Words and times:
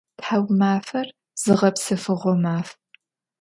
Thaumafer 0.23 1.07
zığepsefığo 1.43 2.33
maf. 2.43 2.67